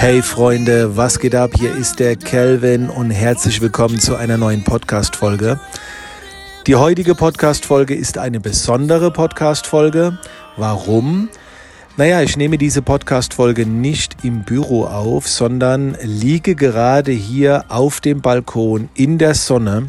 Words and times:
Hey 0.00 0.22
Freunde, 0.22 0.96
was 0.96 1.18
geht 1.18 1.34
ab? 1.34 1.50
Hier 1.58 1.76
ist 1.76 2.00
der 2.00 2.16
Kelvin 2.16 2.88
und 2.88 3.10
herzlich 3.10 3.60
willkommen 3.60 3.98
zu 3.98 4.16
einer 4.16 4.38
neuen 4.38 4.64
Podcast-Folge. 4.64 5.60
Die 6.66 6.74
heutige 6.74 7.14
Podcast-Folge 7.14 7.94
ist 7.94 8.16
eine 8.16 8.40
besondere 8.40 9.10
Podcast-Folge. 9.10 10.18
Warum? 10.56 11.28
Naja, 11.98 12.22
ich 12.22 12.38
nehme 12.38 12.56
diese 12.56 12.80
Podcast-Folge 12.80 13.66
nicht 13.66 14.24
im 14.24 14.42
Büro 14.42 14.86
auf, 14.86 15.28
sondern 15.28 15.98
liege 16.02 16.54
gerade 16.54 17.12
hier 17.12 17.66
auf 17.68 18.00
dem 18.00 18.22
Balkon 18.22 18.88
in 18.94 19.18
der 19.18 19.34
Sonne 19.34 19.88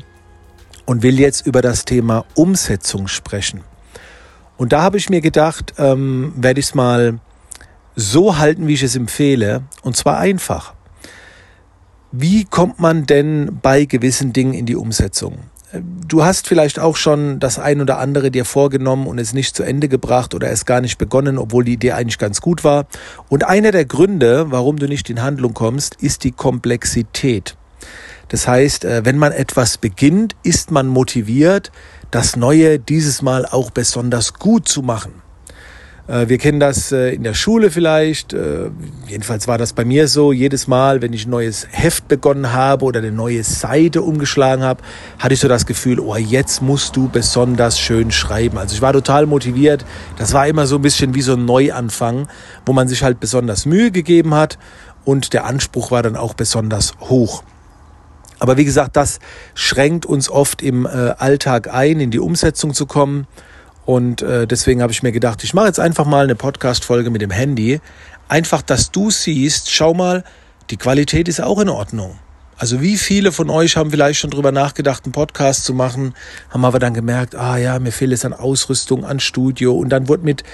und 0.86 1.04
will 1.04 1.22
jetzt 1.22 1.48
über 1.48 1.62
das 1.62 1.86
Thema 1.86 2.26
Umsetzung 2.36 3.08
sprechen. 3.08 3.62
Und 4.58 4.74
da 4.74 4.82
habe 4.82 4.98
ich 4.98 5.10
mir 5.10 5.22
gedacht, 5.22 5.76
ähm, 5.78 6.34
werde 6.36 6.60
ich 6.60 6.66
es 6.66 6.76
mal 6.76 7.22
so 8.02 8.38
halten, 8.38 8.68
wie 8.68 8.74
ich 8.74 8.84
es 8.84 8.96
empfehle, 8.96 9.64
und 9.84 9.96
zwar 9.96 10.18
einfach. 10.18 10.74
Wie 12.12 12.44
kommt 12.44 12.80
man 12.80 13.06
denn 13.06 13.60
bei 13.62 13.86
gewissen 13.86 14.34
Dingen 14.34 14.54
in 14.54 14.66
die 14.66 14.76
Umsetzung? 14.76 15.38
Du 16.06 16.26
hast 16.26 16.50
vielleicht 16.50 16.80
auch 16.80 16.98
schon 16.98 17.40
das 17.40 17.58
ein 17.58 17.80
oder 17.80 17.98
andere 17.98 18.30
dir 18.30 18.44
vorgenommen 18.44 19.08
und 19.08 19.20
es 19.20 19.34
nicht 19.34 19.56
zu 19.56 19.64
Ende 19.64 19.88
gebracht 19.88 20.34
oder 20.34 20.50
es 20.52 20.66
gar 20.66 20.82
nicht 20.82 20.98
begonnen, 20.98 21.38
obwohl 21.38 21.64
die 21.64 21.74
Idee 21.74 21.94
eigentlich 21.94 22.18
ganz 22.18 22.42
gut 22.42 22.66
war. 22.66 22.88
Und 23.30 23.46
einer 23.46 23.72
der 23.72 23.86
Gründe, 23.86 24.52
warum 24.52 24.78
du 24.78 24.90
nicht 24.90 25.10
in 25.10 25.22
Handlung 25.22 25.54
kommst, 25.54 25.96
ist 26.02 26.26
die 26.26 26.32
Komplexität. 26.32 27.56
Das 28.28 28.48
heißt, 28.48 28.84
äh, 28.84 29.06
wenn 29.06 29.18
man 29.18 29.32
etwas 29.32 29.78
beginnt, 29.78 30.36
ist 30.44 30.72
man 30.72 30.88
motiviert, 30.88 31.72
das 32.12 32.36
Neue 32.36 32.78
dieses 32.78 33.22
Mal 33.22 33.46
auch 33.46 33.72
besonders 33.72 34.34
gut 34.34 34.68
zu 34.68 34.82
machen. 34.82 35.21
Äh, 36.08 36.28
wir 36.28 36.38
kennen 36.38 36.60
das 36.60 36.92
äh, 36.92 37.14
in 37.14 37.24
der 37.24 37.34
Schule 37.34 37.72
vielleicht. 37.72 38.34
Äh, 38.34 38.70
jedenfalls 39.08 39.48
war 39.48 39.58
das 39.58 39.74
bei 39.74 39.86
mir 39.86 40.08
so. 40.08 40.32
Jedes 40.32 40.68
Mal, 40.68 41.02
wenn 41.02 41.14
ich 41.14 41.26
ein 41.26 41.30
neues 41.30 41.68
Heft 41.70 42.08
begonnen 42.08 42.54
habe 42.54 42.86
oder 42.86 43.00
eine 43.00 43.12
neue 43.12 43.44
Seite 43.44 44.02
umgeschlagen 44.02 44.64
habe, 44.64 44.84
hatte 45.20 45.34
ich 45.34 45.40
so 45.40 45.48
das 45.48 45.66
Gefühl, 45.66 46.00
oh, 46.00 46.16
jetzt 46.16 46.62
musst 46.62 46.96
du 46.96 47.10
besonders 47.10 47.80
schön 47.80 48.12
schreiben. 48.12 48.58
Also 48.58 48.76
ich 48.76 48.82
war 48.82 48.94
total 48.94 49.26
motiviert. 49.26 49.86
Das 50.18 50.34
war 50.34 50.48
immer 50.48 50.68
so 50.68 50.76
ein 50.76 50.82
bisschen 50.82 51.14
wie 51.14 51.22
so 51.22 51.34
ein 51.34 51.46
Neuanfang, 51.46 52.28
wo 52.66 52.74
man 52.74 52.88
sich 52.88 53.04
halt 53.04 53.20
besonders 53.20 53.66
Mühe 53.66 53.92
gegeben 53.92 54.34
hat 54.34 54.58
und 55.06 55.34
der 55.34 55.46
Anspruch 55.46 55.92
war 55.92 56.04
dann 56.04 56.16
auch 56.16 56.34
besonders 56.34 56.94
hoch. 57.00 57.44
Aber 58.40 58.58
wie 58.58 58.66
gesagt, 58.66 58.96
das 58.96 59.20
schränkt 59.54 60.08
uns 60.08 60.28
oft 60.28 60.64
im 60.64 60.88
Alltag 60.88 61.72
ein, 61.72 62.00
in 62.00 62.10
die 62.10 62.20
Umsetzung 62.20 62.74
zu 62.74 62.88
kommen. 62.88 63.28
Und 63.92 64.22
äh, 64.22 64.48
deswegen 64.48 64.82
habe 64.82 64.94
ich 64.94 65.04
mir 65.04 65.12
gedacht, 65.12 65.44
ich 65.44 65.54
mache 65.54 65.68
jetzt 65.68 65.82
einfach 65.82 66.06
mal 66.06 66.24
eine 66.24 66.36
Podcast-Folge 66.36 67.10
mit 67.10 67.22
dem 67.22 67.30
Handy. 67.30 67.82
Einfach, 68.30 68.62
dass 68.62 68.90
du 68.92 69.12
siehst, 69.12 69.70
schau 69.70 69.94
mal, 69.94 70.24
die 70.70 70.78
Qualität 70.78 71.28
ist 71.28 71.42
auch 71.42 71.60
in 71.60 71.68
Ordnung. 71.68 72.18
Also 72.56 72.80
wie 72.80 72.96
viele 72.96 73.34
von 73.34 73.50
euch 73.50 73.76
haben 73.76 73.92
vielleicht 73.92 74.22
schon 74.22 74.30
drüber 74.30 74.54
nachgedacht, 74.54 75.04
einen 75.04 75.12
Podcast 75.12 75.66
zu 75.66 75.74
machen, 75.74 76.14
haben 76.52 76.64
aber 76.64 76.80
dann 76.80 76.94
gemerkt, 76.94 77.36
ah 77.36 77.58
ja, 77.58 77.80
mir 77.80 77.92
fehlt 77.92 78.14
es 78.14 78.24
an 78.24 78.32
Ausrüstung, 78.32 79.04
an 79.04 79.20
Studio 79.20 79.76
und 79.76 79.90
dann 79.90 80.08
wird 80.08 80.24
mit 80.24 80.46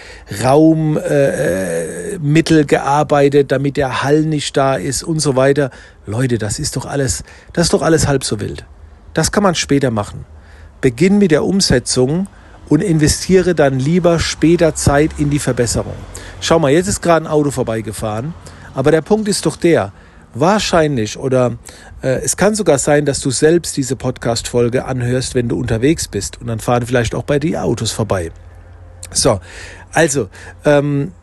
Raummittel 0.43 1.01
äh, 2.61 2.65
gearbeitet, 2.65 3.51
damit 3.51 3.77
der 3.77 4.01
Hall 4.01 4.23
nicht 4.23 4.57
da 4.57 4.73
ist 4.77 5.03
und 5.03 5.19
so 5.19 5.35
weiter. 5.35 5.69
Leute, 6.07 6.39
das 6.39 6.57
ist 6.57 6.75
doch 6.75 6.87
alles, 6.87 7.23
das 7.53 7.65
ist 7.65 7.73
doch 7.73 7.83
alles 7.83 8.07
halb 8.07 8.23
so 8.23 8.39
wild. 8.39 8.65
Das 9.13 9.31
kann 9.31 9.43
man 9.43 9.53
später 9.53 9.91
machen. 9.91 10.25
Beginn 10.81 11.19
mit 11.19 11.29
der 11.29 11.45
Umsetzung 11.45 12.27
und 12.69 12.81
investiere 12.81 13.55
dann 13.55 13.79
lieber 13.79 14.19
später 14.19 14.75
Zeit 14.75 15.11
in 15.17 15.29
die 15.29 15.39
Verbesserung. 15.39 15.95
Schau 16.41 16.59
mal, 16.59 16.71
jetzt 16.71 16.87
ist 16.87 17.01
gerade 17.01 17.25
ein 17.25 17.31
Auto 17.31 17.51
vorbeigefahren, 17.51 18.33
aber 18.73 18.91
der 18.91 19.01
Punkt 19.01 19.27
ist 19.27 19.45
doch 19.45 19.55
der, 19.55 19.93
wahrscheinlich 20.33 21.17
oder 21.17 21.57
äh, 22.01 22.21
es 22.23 22.37
kann 22.37 22.55
sogar 22.55 22.77
sein, 22.77 23.05
dass 23.05 23.19
du 23.21 23.31
selbst 23.31 23.77
diese 23.77 23.95
Podcast-Folge 23.95 24.85
anhörst, 24.85 25.35
wenn 25.35 25.49
du 25.49 25.57
unterwegs 25.57 26.07
bist 26.07 26.39
und 26.39 26.47
dann 26.47 26.59
fahren 26.59 26.85
vielleicht 26.85 27.15
auch 27.15 27.23
bei 27.23 27.39
dir 27.39 27.63
Autos 27.63 27.91
vorbei. 27.91 28.31
So, 29.11 29.39
also, 29.93 30.29
ähm, 30.65 31.13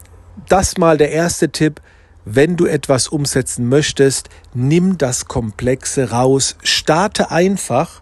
das 0.48 0.78
mal 0.78 0.98
der 0.98 1.12
erste 1.12 1.50
Tipp. 1.50 1.80
Wenn 2.26 2.56
du 2.56 2.64
etwas 2.64 3.08
umsetzen 3.08 3.69
möchtest, 3.69 4.30
nimm 4.54 4.96
das 4.96 5.26
Komplexe 5.26 6.10
raus, 6.10 6.56
starte 6.62 7.30
einfach 7.30 8.00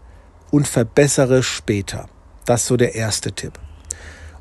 und 0.53 0.69
verbessere 0.69 1.43
später. 1.43 2.09
Das 2.45 2.63
ist 2.63 2.67
so 2.69 2.77
der 2.77 2.95
erste 2.95 3.33
Tipp. 3.33 3.59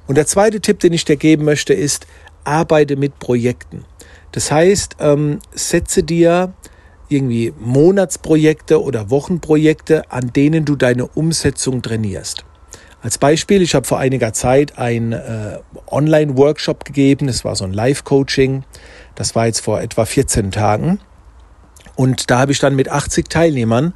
Und 0.08 0.16
der 0.16 0.28
zweite 0.28 0.60
Tipp, 0.60 0.80
den 0.80 0.94
ich 0.94 1.06
dir 1.06 1.16
geben 1.16 1.46
möchte, 1.46 1.74
ist, 1.74 2.08
arbeite 2.44 2.96
mit 2.96 3.20
Projekten. 3.20 3.86
Das 4.32 4.52
heißt, 4.52 4.98
ähm, 5.00 5.40
setze 5.54 6.04
dir 6.04 6.54
irgendwie 7.10 7.54
Monatsprojekte 7.60 8.82
oder 8.82 9.10
Wochenprojekte, 9.10 10.10
an 10.12 10.32
denen 10.34 10.66
du 10.66 10.76
deine 10.76 11.08
Umsetzung 11.08 11.82
trainierst. 11.82 12.46
Als 13.02 13.18
Beispiel, 13.18 13.62
ich 13.62 13.74
habe 13.74 13.88
vor 13.88 13.98
einiger 13.98 14.32
Zeit 14.32 14.78
ein 14.78 15.12
äh, 15.12 15.58
Online-Workshop 15.88 16.86
gegeben, 16.86 17.28
das 17.28 17.44
war 17.44 17.56
so 17.56 17.66
ein 17.66 17.74
Live-Coaching, 17.74 18.64
das 19.16 19.36
war 19.36 19.48
jetzt 19.48 19.62
vor 19.62 19.82
etwa 19.82 20.06
14 20.06 20.52
Tagen. 20.52 21.00
Und 21.96 22.30
da 22.30 22.40
habe 22.40 22.52
ich 22.52 22.60
dann 22.60 22.76
mit 22.76 22.90
80 22.90 23.28
Teilnehmern 23.28 23.94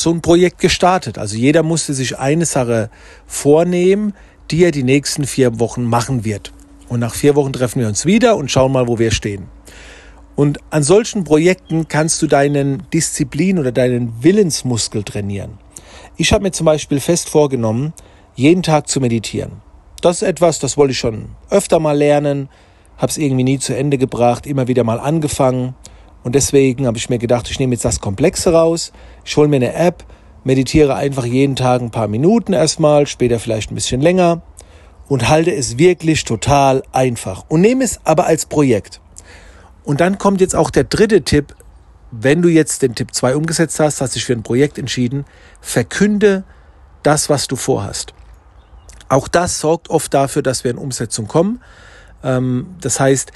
so 0.00 0.10
ein 0.10 0.20
Projekt 0.20 0.58
gestartet. 0.58 1.18
Also 1.18 1.36
jeder 1.36 1.62
musste 1.62 1.94
sich 1.94 2.18
eine 2.18 2.46
Sache 2.46 2.90
vornehmen, 3.26 4.14
die 4.50 4.64
er 4.64 4.70
die 4.70 4.82
nächsten 4.82 5.26
vier 5.26 5.58
Wochen 5.58 5.84
machen 5.84 6.24
wird. 6.24 6.52
Und 6.88 7.00
nach 7.00 7.14
vier 7.14 7.34
Wochen 7.34 7.52
treffen 7.52 7.80
wir 7.80 7.88
uns 7.88 8.06
wieder 8.06 8.36
und 8.36 8.50
schauen 8.50 8.72
mal, 8.72 8.86
wo 8.86 8.98
wir 8.98 9.10
stehen. 9.10 9.48
Und 10.36 10.60
an 10.70 10.82
solchen 10.82 11.24
Projekten 11.24 11.88
kannst 11.88 12.20
du 12.22 12.26
deinen 12.26 12.82
Disziplin 12.92 13.58
oder 13.58 13.72
deinen 13.72 14.22
Willensmuskel 14.22 15.02
trainieren. 15.02 15.58
Ich 16.16 16.32
habe 16.32 16.44
mir 16.44 16.52
zum 16.52 16.66
Beispiel 16.66 17.00
fest 17.00 17.28
vorgenommen, 17.28 17.92
jeden 18.34 18.62
Tag 18.62 18.88
zu 18.88 19.00
meditieren. 19.00 19.62
Das 20.02 20.22
ist 20.22 20.28
etwas, 20.28 20.58
das 20.58 20.76
wollte 20.76 20.92
ich 20.92 20.98
schon 20.98 21.30
öfter 21.48 21.80
mal 21.80 21.96
lernen, 21.96 22.48
habe 22.98 23.10
es 23.10 23.18
irgendwie 23.18 23.44
nie 23.44 23.58
zu 23.58 23.74
Ende 23.74 23.98
gebracht, 23.98 24.46
immer 24.46 24.68
wieder 24.68 24.84
mal 24.84 25.00
angefangen 25.00 25.74
und 26.26 26.34
deswegen 26.34 26.88
habe 26.88 26.98
ich 26.98 27.08
mir 27.08 27.18
gedacht, 27.18 27.48
ich 27.48 27.60
nehme 27.60 27.74
jetzt 27.74 27.84
das 27.84 28.00
Komplexe 28.00 28.52
raus, 28.52 28.90
ich 29.24 29.36
hole 29.36 29.46
mir 29.46 29.58
eine 29.58 29.74
App, 29.74 30.02
meditiere 30.42 30.96
einfach 30.96 31.24
jeden 31.24 31.54
Tag 31.54 31.80
ein 31.80 31.92
paar 31.92 32.08
Minuten 32.08 32.52
erstmal, 32.52 33.06
später 33.06 33.38
vielleicht 33.38 33.70
ein 33.70 33.76
bisschen 33.76 34.00
länger 34.00 34.42
und 35.06 35.28
halte 35.28 35.54
es 35.54 35.78
wirklich 35.78 36.24
total 36.24 36.82
einfach 36.90 37.44
und 37.46 37.60
nehme 37.60 37.84
es 37.84 38.00
aber 38.02 38.26
als 38.26 38.44
Projekt. 38.44 39.00
Und 39.84 40.00
dann 40.00 40.18
kommt 40.18 40.40
jetzt 40.40 40.56
auch 40.56 40.70
der 40.70 40.82
dritte 40.82 41.22
Tipp, 41.22 41.54
wenn 42.10 42.42
du 42.42 42.48
jetzt 42.48 42.82
den 42.82 42.96
Tipp 42.96 43.14
2 43.14 43.36
umgesetzt 43.36 43.78
hast, 43.78 44.00
hast 44.00 44.16
dich 44.16 44.24
für 44.24 44.32
ein 44.32 44.42
Projekt 44.42 44.78
entschieden, 44.78 45.26
verkünde 45.60 46.42
das, 47.04 47.30
was 47.30 47.46
du 47.46 47.54
vorhast. 47.54 48.14
Auch 49.08 49.28
das 49.28 49.60
sorgt 49.60 49.90
oft 49.90 50.12
dafür, 50.12 50.42
dass 50.42 50.64
wir 50.64 50.72
in 50.72 50.78
Umsetzung 50.78 51.28
kommen. 51.28 51.60
Ähm, 52.24 52.74
das 52.80 52.98
heißt, 52.98 53.30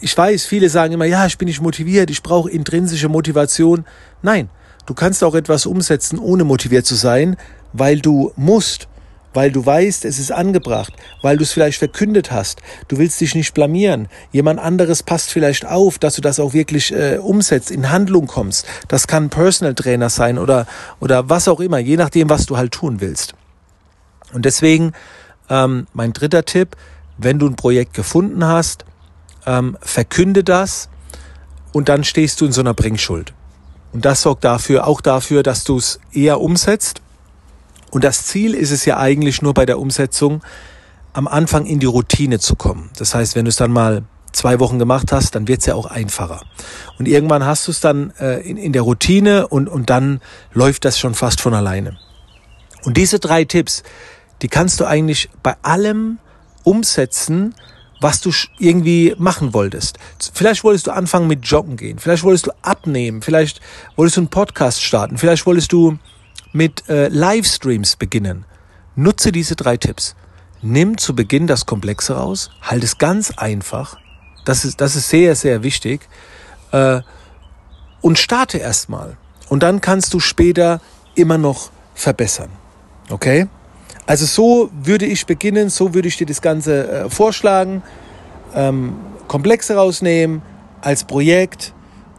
ich 0.00 0.16
weiß, 0.16 0.44
viele 0.44 0.68
sagen 0.68 0.94
immer, 0.94 1.06
ja, 1.06 1.26
ich 1.26 1.38
bin 1.38 1.46
nicht 1.46 1.60
motiviert, 1.60 2.10
ich 2.10 2.22
brauche 2.22 2.50
intrinsische 2.50 3.08
Motivation. 3.08 3.84
Nein, 4.22 4.48
du 4.86 4.94
kannst 4.94 5.24
auch 5.24 5.34
etwas 5.34 5.66
umsetzen, 5.66 6.18
ohne 6.18 6.44
motiviert 6.44 6.86
zu 6.86 6.94
sein, 6.94 7.36
weil 7.72 8.00
du 8.00 8.32
musst, 8.36 8.88
weil 9.32 9.52
du 9.52 9.64
weißt, 9.64 10.04
es 10.04 10.18
ist 10.18 10.32
angebracht, 10.32 10.92
weil 11.22 11.36
du 11.36 11.44
es 11.44 11.52
vielleicht 11.52 11.78
verkündet 11.78 12.30
hast. 12.30 12.60
Du 12.88 12.98
willst 12.98 13.20
dich 13.20 13.34
nicht 13.34 13.54
blamieren. 13.54 14.08
Jemand 14.32 14.58
anderes 14.58 15.02
passt 15.02 15.30
vielleicht 15.30 15.64
auf, 15.64 15.98
dass 15.98 16.16
du 16.16 16.20
das 16.20 16.40
auch 16.40 16.52
wirklich 16.52 16.92
äh, 16.92 17.18
umsetzt, 17.18 17.70
in 17.70 17.90
Handlung 17.90 18.26
kommst. 18.26 18.66
Das 18.88 19.06
kann 19.06 19.24
ein 19.24 19.30
Personal 19.30 19.74
Trainer 19.74 20.10
sein 20.10 20.38
oder, 20.38 20.66
oder 20.98 21.28
was 21.28 21.48
auch 21.48 21.60
immer, 21.60 21.78
je 21.78 21.96
nachdem, 21.96 22.28
was 22.28 22.46
du 22.46 22.56
halt 22.56 22.72
tun 22.72 23.00
willst. 23.00 23.34
Und 24.32 24.44
deswegen 24.44 24.92
ähm, 25.48 25.86
mein 25.92 26.12
dritter 26.12 26.44
Tipp, 26.44 26.76
wenn 27.18 27.38
du 27.38 27.46
ein 27.46 27.56
Projekt 27.56 27.94
gefunden 27.94 28.44
hast, 28.44 28.84
ähm, 29.46 29.76
verkünde 29.80 30.44
das 30.44 30.88
und 31.72 31.88
dann 31.88 32.04
stehst 32.04 32.40
du 32.40 32.46
in 32.46 32.52
so 32.52 32.60
einer 32.60 32.74
Bringschuld. 32.74 33.32
Und 33.92 34.04
das 34.04 34.22
sorgt 34.22 34.44
dafür, 34.44 34.86
auch 34.86 35.00
dafür, 35.00 35.42
dass 35.42 35.64
du 35.64 35.76
es 35.76 36.00
eher 36.12 36.40
umsetzt. 36.40 37.00
Und 37.90 38.04
das 38.04 38.24
Ziel 38.24 38.54
ist 38.54 38.70
es 38.70 38.84
ja 38.84 38.98
eigentlich 38.98 39.42
nur 39.42 39.54
bei 39.54 39.66
der 39.66 39.78
Umsetzung, 39.78 40.42
am 41.12 41.26
Anfang 41.26 41.66
in 41.66 41.80
die 41.80 41.86
Routine 41.86 42.38
zu 42.38 42.54
kommen. 42.54 42.90
Das 42.96 43.14
heißt, 43.14 43.34
wenn 43.34 43.44
du 43.44 43.48
es 43.48 43.56
dann 43.56 43.72
mal 43.72 44.04
zwei 44.32 44.60
Wochen 44.60 44.78
gemacht 44.78 45.10
hast, 45.10 45.34
dann 45.34 45.48
wird 45.48 45.60
es 45.60 45.66
ja 45.66 45.74
auch 45.74 45.86
einfacher. 45.86 46.42
Und 46.98 47.08
irgendwann 47.08 47.44
hast 47.44 47.66
du 47.66 47.72
es 47.72 47.80
dann 47.80 48.12
äh, 48.20 48.38
in, 48.40 48.56
in 48.56 48.72
der 48.72 48.82
Routine 48.82 49.48
und, 49.48 49.68
und 49.68 49.90
dann 49.90 50.20
läuft 50.52 50.84
das 50.84 51.00
schon 51.00 51.14
fast 51.14 51.40
von 51.40 51.52
alleine. 51.52 51.98
Und 52.84 52.96
diese 52.96 53.18
drei 53.18 53.44
Tipps, 53.44 53.82
die 54.42 54.48
kannst 54.48 54.78
du 54.80 54.84
eigentlich 54.86 55.30
bei 55.42 55.56
allem 55.62 56.18
umsetzen, 56.62 57.54
was 58.00 58.20
du 58.20 58.30
irgendwie 58.58 59.14
machen 59.18 59.52
wolltest. 59.52 59.98
Vielleicht 60.32 60.64
wolltest 60.64 60.86
du 60.86 60.92
anfangen 60.92 61.28
mit 61.28 61.44
Joggen 61.46 61.76
gehen, 61.76 61.98
vielleicht 61.98 62.22
wolltest 62.22 62.46
du 62.46 62.52
abnehmen, 62.62 63.22
vielleicht 63.22 63.60
wolltest 63.96 64.16
du 64.16 64.22
einen 64.22 64.28
Podcast 64.28 64.82
starten, 64.82 65.18
vielleicht 65.18 65.46
wolltest 65.46 65.72
du 65.72 65.98
mit 66.52 66.88
äh, 66.88 67.08
Livestreams 67.08 67.96
beginnen. 67.96 68.44
Nutze 68.96 69.32
diese 69.32 69.54
drei 69.54 69.76
Tipps. 69.76 70.16
Nimm 70.62 70.98
zu 70.98 71.14
Beginn 71.14 71.46
das 71.46 71.64
Komplexe 71.64 72.14
raus, 72.14 72.50
halt 72.62 72.84
es 72.84 72.98
ganz 72.98 73.30
einfach. 73.30 73.96
Das 74.44 74.64
ist, 74.64 74.80
das 74.80 74.96
ist 74.96 75.08
sehr, 75.08 75.36
sehr 75.36 75.62
wichtig. 75.62 76.00
Äh, 76.72 77.02
und 78.00 78.18
starte 78.18 78.58
erstmal. 78.58 79.16
Und 79.48 79.62
dann 79.62 79.80
kannst 79.80 80.14
du 80.14 80.20
später 80.20 80.80
immer 81.14 81.38
noch 81.38 81.70
verbessern. 81.94 82.50
Okay? 83.10 83.48
Also 84.10 84.26
so 84.26 84.70
würde 84.72 85.06
ich 85.06 85.24
beginnen, 85.24 85.70
so 85.70 85.94
würde 85.94 86.08
ich 86.08 86.16
dir 86.16 86.26
das 86.26 86.42
Ganze 86.42 86.90
äh, 86.90 87.08
vorschlagen. 87.08 87.84
Ähm, 88.56 88.96
Komplexe 89.28 89.76
rausnehmen 89.76 90.42
als 90.80 91.04
Projekt 91.04 91.72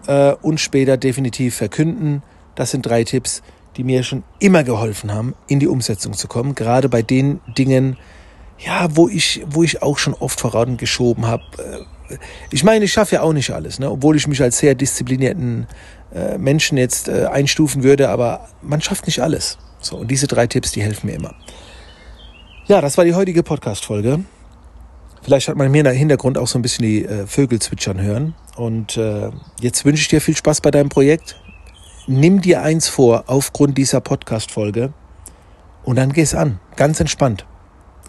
äh, 0.08 0.32
und 0.42 0.62
später 0.62 0.96
definitiv 0.96 1.54
verkünden. 1.54 2.24
Das 2.56 2.72
sind 2.72 2.86
drei 2.86 3.04
Tipps, 3.04 3.44
die 3.76 3.84
mir 3.84 4.04
schon 4.04 4.24
immer 4.40 4.64
geholfen 4.64 5.14
haben, 5.14 5.36
in 5.48 5.60
die 5.60 5.68
Umsetzung 5.68 6.14
zu 6.14 6.30
kommen. 6.30 6.56
Gerade 6.56 6.88
bei 6.88 7.02
den 7.02 7.42
Dingen, 7.58 7.98
ja, 8.58 8.88
wo 8.96 9.10
ich, 9.10 9.44
wo 9.46 9.62
ich 9.62 9.84
auch 9.84 9.98
schon 9.98 10.14
oft 10.14 10.40
vorangeschoben 10.40 11.28
habe. 11.28 11.44
Äh, 12.10 12.16
ich 12.52 12.64
meine, 12.64 12.86
ich 12.86 12.94
schaffe 12.94 13.16
ja 13.16 13.22
auch 13.22 13.34
nicht 13.34 13.52
alles, 13.52 13.80
ne? 13.80 13.92
obwohl 13.92 14.16
ich 14.16 14.30
mich 14.30 14.42
als 14.42 14.60
sehr 14.60 14.76
disziplinierten 14.76 15.68
äh, 16.16 16.38
Menschen 16.38 16.78
jetzt 16.78 17.10
äh, 17.10 17.26
einstufen 17.26 17.84
würde, 17.84 18.08
aber 18.08 18.48
man 18.62 18.80
schafft 18.80 19.08
nicht 19.08 19.22
alles. 19.22 19.58
So, 19.82 19.98
und 19.98 20.10
diese 20.10 20.28
drei 20.28 20.48
Tipps, 20.48 20.72
die 20.72 20.84
helfen 20.84 21.08
mir 21.08 21.18
immer. 21.18 21.36
Ja, 22.72 22.80
das 22.80 22.98
war 22.98 23.04
die 23.04 23.14
heutige 23.14 23.44
Podcast-Folge. 23.44 24.24
Vielleicht 25.24 25.50
hat 25.50 25.58
man 25.58 25.70
mir 25.70 25.86
im 25.86 25.92
Hintergrund 25.92 26.38
auch 26.38 26.48
so 26.48 26.58
ein 26.58 26.62
bisschen 26.62 26.86
die 26.86 27.04
äh, 27.04 27.28
Vögel 27.28 27.60
zwitschern 27.60 28.00
hören. 28.00 28.34
Und 28.56 28.96
äh, 28.96 29.30
jetzt 29.60 29.84
wünsche 29.84 30.04
ich 30.04 30.08
dir 30.08 30.22
viel 30.22 30.38
Spaß 30.38 30.62
bei 30.62 30.72
deinem 30.72 30.88
Projekt. 30.88 31.36
Nimm 32.08 32.40
dir 32.40 32.62
eins 32.62 32.88
vor 32.88 33.26
aufgrund 33.28 33.78
dieser 33.78 34.00
Podcast-Folge 34.00 34.94
und 35.84 35.98
dann 35.98 36.14
geh 36.14 36.22
es 36.22 36.34
an. 36.34 36.62
Ganz 36.78 37.02
entspannt. 37.02 37.46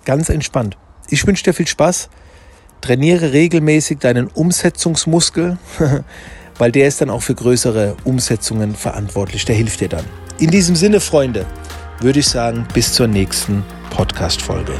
Ganz 0.04 0.28
entspannt. 0.28 0.76
Ich 1.08 1.26
wünsche 1.26 1.42
dir 1.42 1.54
viel 1.54 1.66
Spaß. 1.66 2.08
Trainiere 2.82 3.32
regelmäßig 3.32 3.98
deinen 3.98 4.28
Umsetzungsmuskel, 4.28 5.58
weil 6.58 6.70
der 6.70 6.86
ist 6.86 7.00
dann 7.00 7.10
auch 7.10 7.22
für 7.22 7.34
größere 7.34 7.96
Umsetzungen 8.04 8.76
verantwortlich. 8.76 9.44
Der 9.44 9.56
hilft 9.56 9.80
dir 9.80 9.88
dann. 9.88 10.04
In 10.38 10.52
diesem 10.52 10.76
Sinne, 10.76 11.00
Freunde, 11.00 11.46
würde 12.00 12.20
ich 12.20 12.28
sagen, 12.28 12.66
bis 12.74 12.92
zur 12.92 13.06
nächsten 13.06 13.64
Podcast-Folge. 13.90 14.74